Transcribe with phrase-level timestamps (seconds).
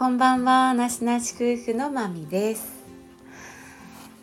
[0.00, 0.72] こんばんは。
[0.72, 2.72] なしなし夫婦のまみです。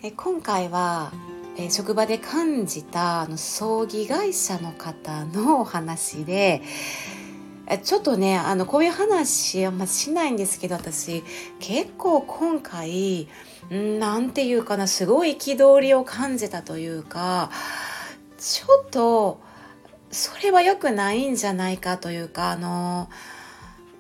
[0.02, 1.12] え今回は
[1.56, 6.64] え職場で感じたあの葬儀会社の方のお話で
[7.84, 11.24] ちょっとねあのこういう話あんましないんですけど私
[11.60, 13.28] 結構今回
[13.70, 17.52] 何て言うかなすごい憤りを感じたというか
[18.40, 19.40] ちょっと
[20.10, 23.10] それは良くないんじゃないかというかあの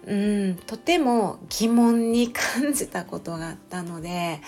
[0.07, 4.39] うんとても疑問に感じたことがあったので、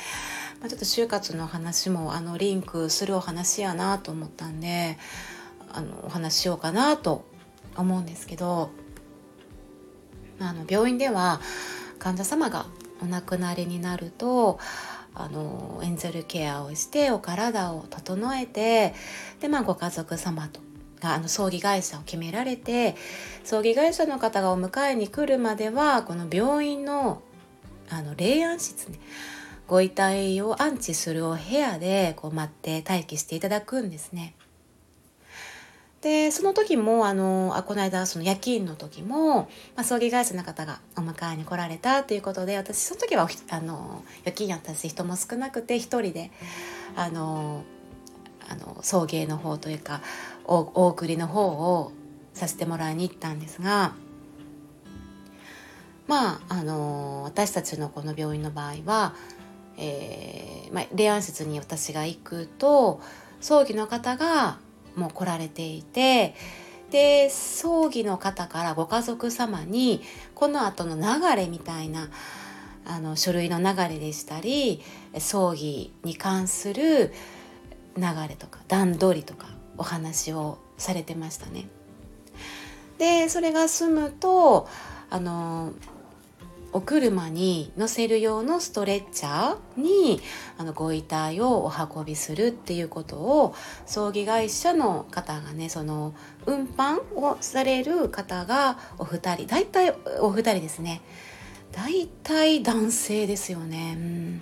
[0.62, 4.98] まあ、ちょっと就活の話もあのリンクするお話やなと思ったんで
[5.70, 7.26] あのお話しようかなと
[7.76, 8.72] 思うんですけど
[10.40, 11.41] あの病院では
[11.99, 12.66] 患者様が
[13.02, 14.60] お亡くなりになると
[15.13, 18.94] あのエンゼルケアをしてお体を整えて
[19.41, 20.62] で、まあ、ご家族様と
[21.02, 22.95] があの葬儀会社を決められて
[23.44, 27.21] 葬儀会社の方がお迎えに来るまではこの病院の
[27.90, 28.99] あの霊安室ね
[29.68, 34.34] ご遺体を安置するお部屋でこう待って待機していただくんですね。
[36.01, 46.32] でその時もあのあこの間その夜勤の時も、まあ、葬儀会社の方がお迎えに来られたということで私その時はあの夜勤やったし人も少なくて一人で
[46.95, 47.63] あのあの
[48.82, 50.02] 送迎の方というか
[50.46, 51.91] お送りの方を
[52.34, 53.94] させてもらいに行ったんですが
[56.08, 59.13] まああの私たちのこの病院の場合は、
[59.77, 63.00] えーまあ、霊安室に私が行くと
[63.41, 64.57] 葬儀の方が
[64.96, 66.35] もう来られていて
[66.90, 70.02] で葬儀の方からご家族様に
[70.34, 72.09] この後の流れみたいな
[72.85, 74.81] あの書類の流れでしたり
[75.19, 77.13] 葬儀に関する
[77.97, 79.47] 流れとか段取りとか
[79.78, 81.68] お話をされてましたね。
[82.97, 84.68] でそれが済むと
[85.09, 85.73] あの
[86.72, 90.22] お車に乗せる用のストレッチャーに
[90.57, 93.55] あのご遺体をお運びするっていうことを
[93.85, 96.13] 葬儀会社の方がねその
[96.45, 101.01] 運搬をされる方がお二人大体お二人ですね
[101.71, 103.95] 大体男性ですよね。
[103.95, 104.41] うん、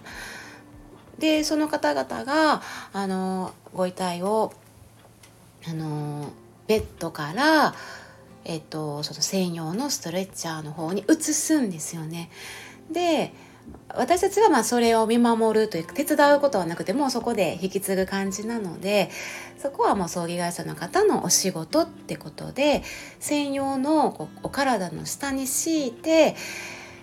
[1.20, 2.62] でその方々が
[2.94, 4.54] あのご遺体を
[5.68, 6.32] あの
[6.68, 7.74] ベッドから
[8.50, 12.32] えっと、その専用のストレッチャーの方に移すんですよね。
[12.90, 13.34] で
[13.90, 19.10] 私たちはまあそれを見守るというか手伝うことはなくてもそこで引き継ぐ感じなので
[19.58, 22.84] そこはもう葬儀会社の方のお仕事ってことで
[23.20, 26.38] 専用のこうお体の下に敷いて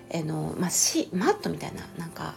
[0.08, 2.34] えの、まあ、しマットみたいななんか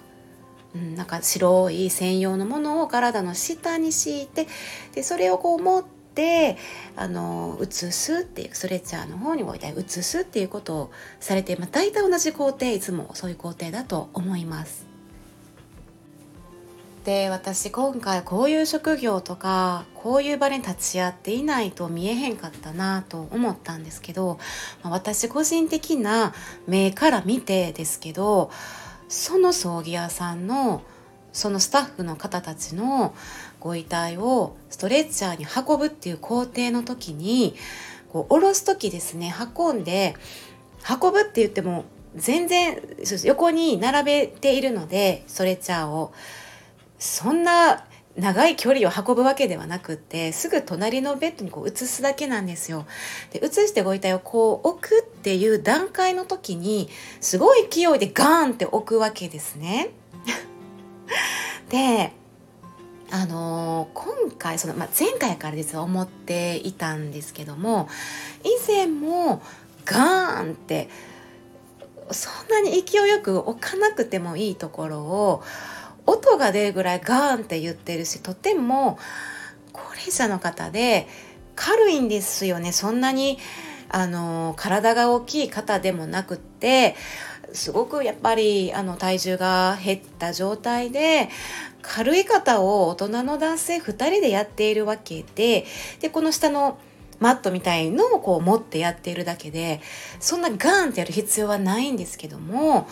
[0.95, 4.47] なんか白い専用のものを体の下に敷いて
[4.93, 6.57] でそれをこう持って
[6.95, 14.87] あの移すっていうストレッチャーの方にご遺体を移すっていうことをされて、まあ、大体同じ工程いつもそういう工程だと思います。
[17.07, 24.39] で私今回こういう職業とかこういう場に立ち会っていないと見えへんかったなと思ったんですけど、
[24.83, 26.33] まあ、私個人的な
[26.67, 28.51] 目から見てですけど
[29.07, 30.83] その葬儀屋さんの
[31.33, 33.13] そのスタッフの方たちの
[33.59, 37.55] ご遺体をストレッチャーに運ぶっていう工程の時に
[38.09, 40.15] こう下ろす時ですね運んで
[40.89, 41.85] 運ぶって言っても
[42.15, 42.81] 全然
[43.25, 46.11] 横に並べているのでストレッチャーを。
[46.99, 47.85] そんな
[48.17, 52.87] 長い距離を運ぶわけではなくってすぐ隣のベッドにこう移すだけなんですよ。
[53.31, 56.89] で移してご遺体をこう置くっていう段階の時に
[57.21, 59.91] すごい勢いでガーンって置くわけですね。
[61.69, 62.11] で
[63.11, 67.87] あのー、今回その、まあ、前回から実は思っていたんですけども
[68.43, 69.41] 以前も
[69.85, 70.89] ガーンって
[72.11, 75.43] そんなに勢いよく置かなくてもいいところを
[76.07, 78.97] 音が出るぐらいガーンって言ってるしとても
[79.71, 81.07] 高齢者の方で
[81.55, 82.71] 軽いんですよね。
[82.71, 83.37] そんなに
[83.89, 86.95] あの体が大きい方でもなくって
[87.53, 91.29] すごくやっぱりあの体重が減った状態で
[91.81, 95.65] 軽い方を大人の男性2人でやっているわけで
[96.01, 96.77] でこの下の
[97.19, 99.81] マットみたいのをこう持ってやっているだけで
[100.19, 102.87] そんなガーンってやる必要はないんですけども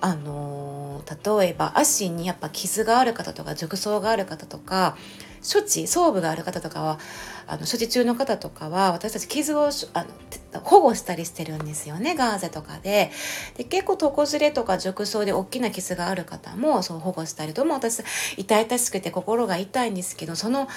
[0.00, 1.02] あの
[1.40, 4.96] 例えば足にやっぱ傷がある方とか褥瘡がある方とか
[5.42, 6.98] 処置装部がある方とかは
[7.46, 10.04] あの処置中の方とかは私たち傷をあ
[10.52, 13.10] の保護したりしてるんですよねガーゼとかで
[13.56, 18.02] で結構床ずれとか褥瘡で大きな傷がある方もそう保護したりとも私
[18.36, 20.68] 痛々しくて心が痛いんですけどその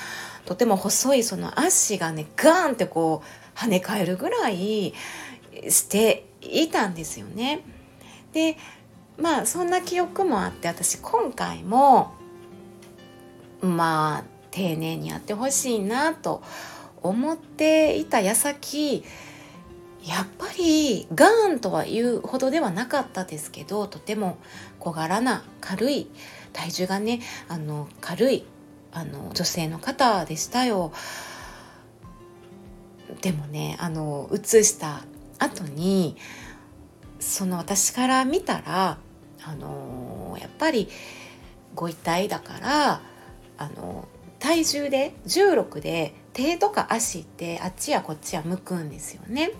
[0.46, 4.94] とても細いその足がねガーンってこう跳ね返るぐらい
[5.70, 7.62] していたんですよね。
[8.34, 8.58] で
[9.22, 12.14] まあそんな記憶もあって私今回も
[13.62, 16.42] まあ丁寧にやってほしいなと
[17.02, 19.04] 思っていた矢先
[20.04, 24.38] やっぱりガーンとは言うほどではなかったですけどとても
[24.80, 26.08] 小柄な軽い
[26.54, 28.44] 体重がねあの軽い
[28.92, 30.92] あの女性の方でしたよ。
[33.22, 35.04] でもねあの写した
[35.38, 36.18] 後に
[37.20, 38.98] その私から見たら
[39.44, 40.90] あのやっぱり
[41.76, 43.02] ご遺体だから
[43.58, 44.08] あの
[44.40, 49.52] 体重で16で手とか足ってあっちやこっちや向くんですよね。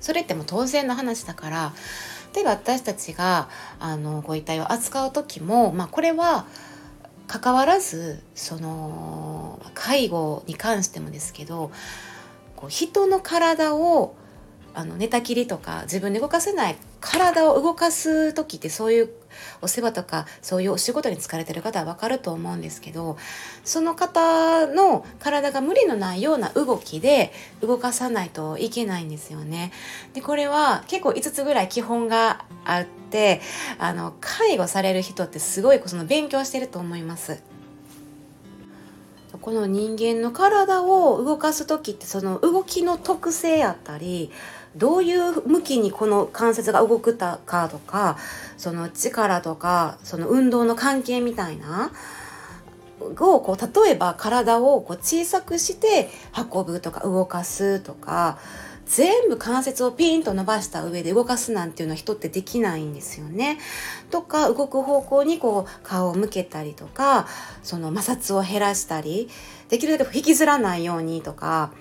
[0.00, 1.72] それっても当然の話だから
[2.34, 3.48] 例えば私たちが
[3.78, 6.46] あのご遺体を扱う時も、まあ、これは
[7.26, 11.70] 関わらずその介護に関してもですけど
[12.56, 14.16] こう人の体を
[14.74, 19.10] あの寝たきりとか自分で動かせない体を動かす時ってそういう
[19.62, 23.16] お世話とかそういうお仕事に疲れてる方は分かると思うんですけど
[23.64, 29.72] その方の体が無理のないような動きで動かさないといけないんですよね。
[30.14, 33.40] でこれは結構5つぐらい基本があって
[33.78, 37.42] あの介護される人ってすごいその勉強してると思います。
[39.40, 44.30] この人間の体を動かす時ってその動きの特性やったり
[44.76, 48.16] どういう向きにこの関節が動くかとか
[48.56, 51.90] その力とかその運動の関係みたいな
[53.00, 58.38] をこう例えば体をこう小さくして運ぶとか動かすとか
[58.86, 63.58] 全部関節をピンと伸ばした上で動かすなんていうのは人ってできないんですよね。
[64.10, 67.28] とか動く方向にこう顔を向けたりとか
[67.62, 69.28] その摩擦を減らしたり
[69.68, 71.72] できるだけ引きずらないようにとか。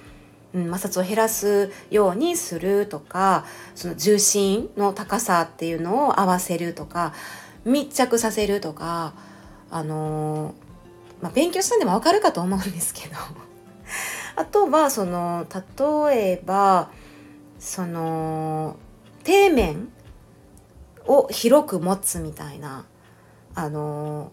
[0.54, 7.14] 摩擦を減らすようにするとかその重心の高さっていうのを合わせるとか
[7.66, 9.14] 密着させるとか
[9.70, 13.16] あのー、まあ、勉強したんでも分かるかと思うんですけど。
[14.36, 15.46] あとはその
[16.10, 16.90] 例えば
[17.60, 18.78] その
[19.26, 19.90] 底面
[21.06, 22.86] を広く持つみたいな
[23.54, 24.32] あの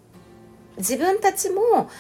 [0.77, 1.91] 自分たちも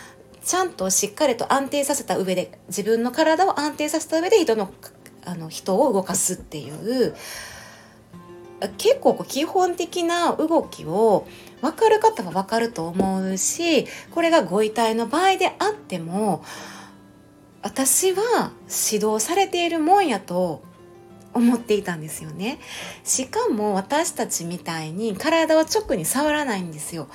[0.46, 4.72] ちゃんとしっかりと安定させた上で自分の体を安定させた上で人の
[5.24, 7.16] あの人を動かすっていう
[8.78, 11.26] 結構こう基本的な動きを
[11.62, 16.44] 分かる方は分かると思うしこれがご遺体の場合であっても
[17.62, 18.52] 私は
[18.92, 20.62] 指導されているもんやと
[21.34, 22.60] 思っていたんですよね。
[23.02, 27.08] しかも私たちみたいに体を直に触らないんですよ。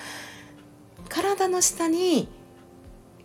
[1.07, 2.27] 体の下に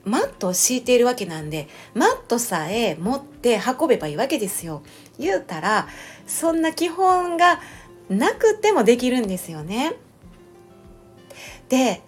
[0.07, 4.83] マットを敷いているわけなんでマットさえ持って運べばいいわけですよ。
[5.19, 5.89] 言うたら
[6.27, 7.61] そんな基本が
[8.09, 9.97] なくてもできるんですよね。
[11.69, 12.03] で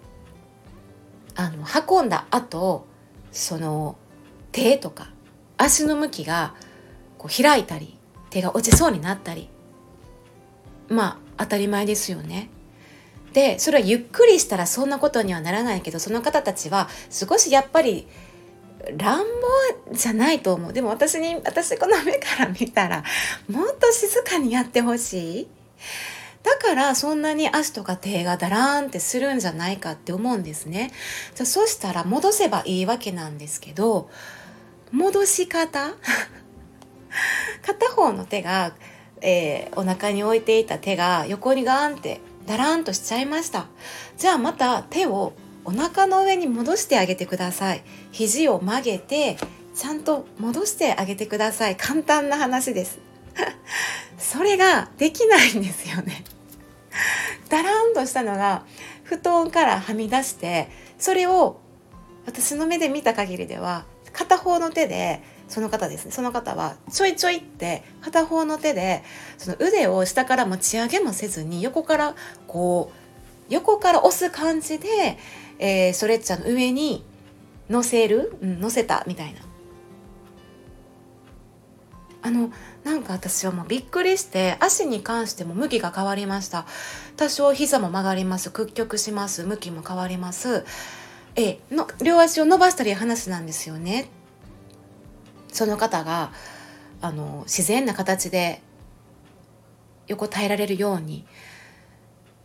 [1.35, 2.87] あの運んだ後
[3.31, 3.97] その
[4.53, 5.11] 手とか
[5.57, 6.55] 足の向きが
[7.17, 7.97] こう開いたり
[8.29, 9.49] 手が落ちそうになったり
[10.87, 12.49] まあ当たり前ですよね。
[13.33, 18.07] でそれはゆっくりしたらそんなことにはならないけどその方たちは少しやっぱり
[18.97, 20.73] 乱暴じゃないと思う。
[20.73, 23.03] でも私に私この目から見たら
[23.49, 25.47] もっと静かにやってほしい。
[26.41, 30.91] だからそんなに足とか手がダラーンってするんじゃないかって思うんですね。
[31.35, 34.09] じゃそしたら戻せばいいわけなんですけど
[34.91, 35.93] 戻し方？
[37.65, 38.73] 片方の手が、
[39.21, 43.67] えー、お腹に置いていた手が横にガーンってダラーンとしちゃいました。
[44.17, 45.33] じゃあまた手を
[45.65, 47.83] お腹の上に戻してあげてください。
[48.11, 49.37] 肘を曲げて
[49.75, 51.77] ちゃんと戻してあげてください。
[51.77, 52.97] 簡単な話です。
[54.17, 56.23] それができないんですよね。
[57.49, 58.65] ダラーンとしたのが
[59.03, 61.59] 布団からはみ出してそれを
[62.25, 66.11] 私の目で見た限りでは片方の手でその方ですね。
[66.11, 69.03] その方はちょいちょいって片方の手で
[69.37, 72.15] その腕を下から持ち上げもせずに横から
[72.47, 75.17] こう横から押す感じで、
[75.57, 77.03] えー、ストレッチャーの上に
[77.69, 79.41] 乗せる、うん、乗せたみたいな。
[82.21, 82.51] あの
[82.83, 86.65] なんか私はもうびっくりして足に関しても向きが変わりました。
[87.17, 88.51] 多少膝も曲がります。
[88.51, 89.43] 屈曲します。
[89.43, 90.65] 向きも変わります。
[91.35, 94.09] えの両足を伸ばしたり話なんですよね。
[95.51, 96.31] その方が
[97.01, 98.61] あの自然な形で
[100.07, 101.25] 横耐えられるように。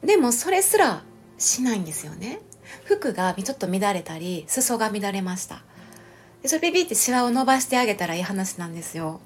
[0.02, 1.02] でもそれすら
[1.38, 2.40] しないんですよね。
[2.84, 5.62] 服がちょっと乱れたり裾が乱れました。
[6.42, 9.20] でそれビビってシワを伸ばしてあげたらいい話なんですよ。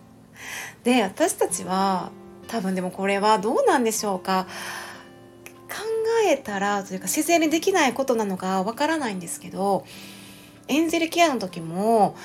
[0.85, 2.11] で私たちは
[2.47, 4.47] 多分でもこれはどうなんでしょうか。
[5.69, 5.75] 考
[6.27, 9.85] えたらというか自然にできないことなのかわからないんですけど
[10.67, 12.17] エンゼルケアの時も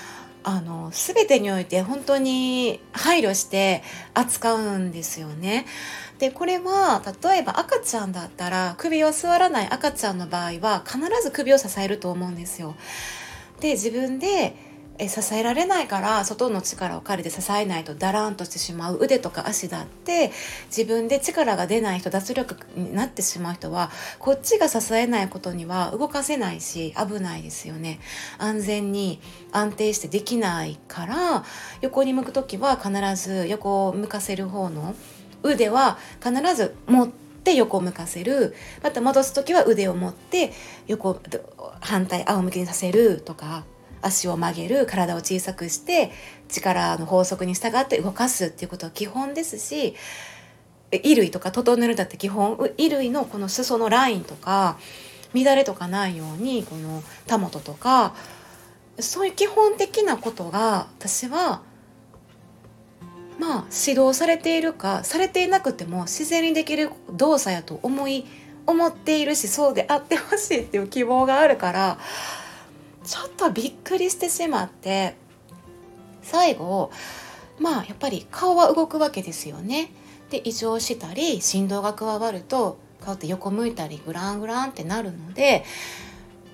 [0.43, 3.81] あの全てにおいて本当に配慮して
[4.13, 5.65] 扱うんですよね。
[6.19, 12.75] でこれは例えば赤ちゃんだったら首を座らない赤ちゃんの場合は必ず首を支えると思うんですよ。
[13.59, 20.31] で自分でえ支えられないから外の力を借りて支えないとだらんとしてしまう腕とか足だって
[20.67, 27.99] 自分で力が出ない人脱力になってしまう人はこっちが支えないことには動かせないし危ないですよね。
[28.37, 29.19] 安全に
[29.51, 31.43] 安定してできないから
[31.81, 34.95] 横に向く時は必ず横を向かせる方の
[35.41, 38.53] 腕は必ず持って横を向かせる。
[38.83, 40.53] また戻す時は腕を持って
[40.87, 41.19] 横
[41.81, 43.65] 反対仰向けにさせるとか。
[44.03, 46.11] 足を曲げる体を小さくして
[46.49, 49.95] 力の法則に従って動かすっていうことは基本ですし
[50.91, 54.77] 衣類とか整えるだって基本衣類のこの裾のラインとか
[55.33, 58.13] 乱れとかないようにこのたもととか
[58.99, 61.61] そういう基本的なことが私は
[63.39, 68.25] まあ指導されているかされていなくても自然にできる動作やと思い
[68.65, 71.97] 思っているしそうであってほしいっていう希望があるから
[73.03, 75.15] ちょっとびっくりしてしまって
[76.21, 76.91] 最後
[77.59, 79.91] まあやっぱり顔は動くわけですよね。
[80.29, 85.63] で異常したり振動が加わると顔って横向いたりグラングランってなるので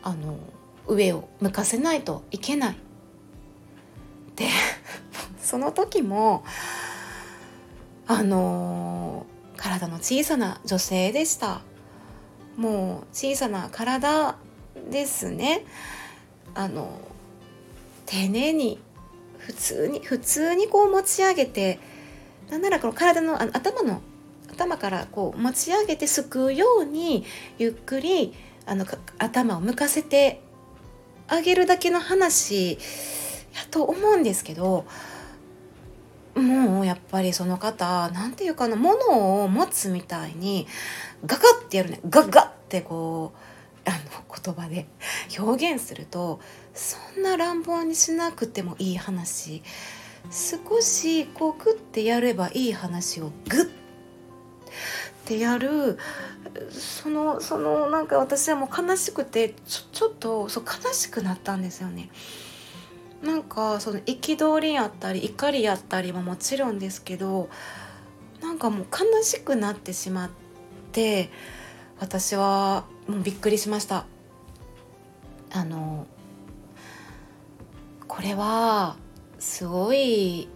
[0.03, 0.37] あの
[0.87, 2.75] 上を向かせないといけない。
[4.35, 4.47] で
[5.41, 6.43] その時も
[8.07, 9.25] あの
[9.55, 11.61] 体の小さな女性でした
[12.55, 14.35] もう小さな体
[14.89, 15.65] ですね
[16.55, 16.99] あの
[18.05, 18.79] 丁寧に
[19.37, 21.79] 普通に普通にこう持ち上げて
[22.49, 24.01] なんならこの体のあの頭の
[24.51, 27.25] 頭からこう持ち上げてすくうように
[27.57, 28.33] ゆっくり
[28.65, 28.85] あの
[29.17, 30.41] 頭を向かせて
[31.27, 32.79] あげるだけの話や
[33.71, 34.85] と思うんですけど
[36.35, 40.67] もうやっぱりその方何て言うかな物を持つみたいに
[41.25, 41.99] ガガッてやるね。
[42.09, 43.37] ガガッてこう
[43.89, 43.99] あの
[44.43, 44.87] 言葉で
[45.37, 46.39] 表現すると
[46.73, 49.63] そんな乱暴にしなくてもいい話。
[50.31, 53.79] 少しこうグッてやればいい話をグッ。
[55.29, 55.97] てやる。
[56.71, 62.09] そのそのなんか私はもう悲しくてちょちょっとそう悲しくなったんですよね。
[63.21, 67.49] なんかその憤りやったり怒りやったりももちろんですけど
[68.41, 70.29] なんかもう悲しくなってしまっ
[70.93, 71.29] て
[71.99, 74.05] 私はもうびっくりしました。
[75.51, 76.05] あの
[78.07, 78.97] これは
[79.39, 80.47] すごい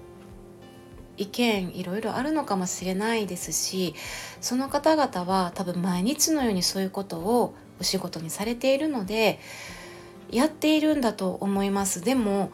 [1.18, 3.96] 意見いろいろあるのかもしれないですし
[4.40, 9.40] その方々は多分毎日のようにそういうことをお仕事にされているので
[10.32, 12.02] やっているんだと思います。
[12.02, 12.52] でも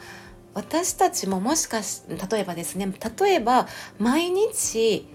[0.54, 5.06] 私たちももしかし例えばですね例えば毎日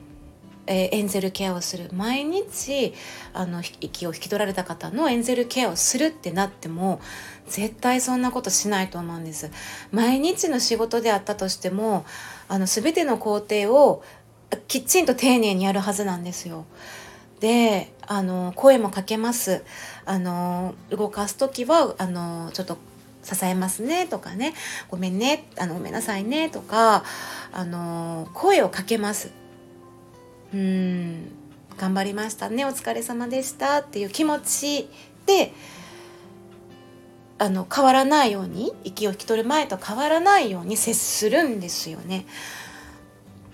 [0.67, 1.91] えー、エンゼルケアをする。
[1.93, 2.95] 毎日
[3.33, 7.01] あの息を引き取られた方のエンゼルケアをするってなっても
[7.47, 9.51] 絶対そんなことしないと思うんです。
[9.93, 12.05] 毎日の仕事であったとしても
[12.49, 14.03] あの全ての工程を
[14.69, 16.65] きちんと丁寧にやるはずなんですよ。
[17.41, 19.65] であの声もかけます。
[20.07, 22.79] あの動かす時はあのちょっと
[23.23, 24.55] 支えますねとかね。
[24.89, 27.05] ごめんねあのごめんなさいねとか
[27.53, 29.44] あの声をかけます。
[30.55, 31.33] うん。
[31.77, 32.65] 頑張りましたね。
[32.65, 33.81] お疲れ様でした。
[33.81, 34.89] っていう気持ち
[35.27, 35.53] で
[37.39, 42.27] あの変わらないように息を引き取る前と変わらないように接するんですよね。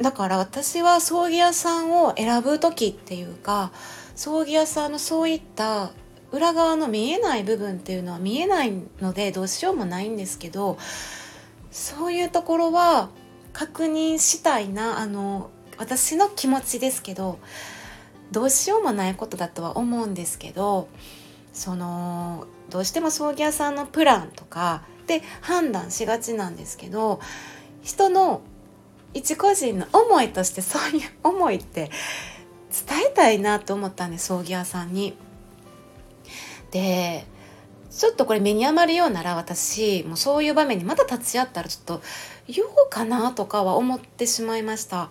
[0.00, 3.70] だから私は葬儀屋さんを選ぶ時っていうか
[4.14, 5.90] 葬儀屋さんのそういった
[6.32, 10.78] 裏側の見えない部分っていうのは見えないのでどうしようもないんですけど
[11.70, 13.10] そういうところは
[13.52, 14.98] 確認したいな。
[14.98, 17.38] あの私の気持ちですけど
[18.30, 20.88] どうしようもないことだとは思うんですけど
[21.54, 27.18] そのどうしても葬儀屋さんのプランとかで判断しがちなんですけど
[27.82, 28.42] 人の
[29.14, 31.90] 一個人の思いとしてそういう思いって
[32.86, 35.16] 伝えたいなと思ったんで葬儀屋さんに。
[36.70, 37.26] で
[37.90, 42.02] ちょっとこれ目に余るようなら私もうそういう場面にまた立ち会ったらちょっと
[42.46, 45.10] 言おうかなとかは思ってしまいました。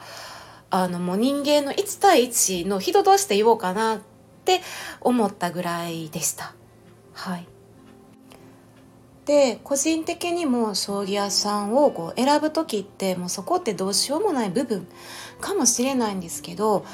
[0.71, 3.99] あのもう人間の1対1の人同士で言おうかなっ
[4.45, 4.61] て
[5.01, 6.53] 思ったぐらいでした。
[7.13, 7.47] はい、
[9.25, 14.87] で個人的にも葬儀屋さんをこう選ぶ時ってもうそこってどうしようもない部分
[15.41, 16.85] かもしれないんですけど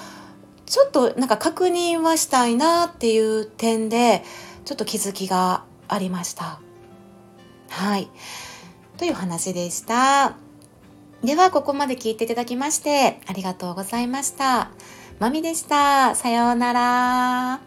[0.65, 4.23] ちょっとなんか確認はしたいなっていう点で
[4.65, 6.59] ちょっと気づきがありました。
[7.69, 8.09] はい。
[8.97, 10.44] という話でした。
[11.25, 14.69] では、ここまで聞いていただきまして、ありがとうございました。
[15.19, 16.13] まみでした。
[16.13, 17.59] さようなら。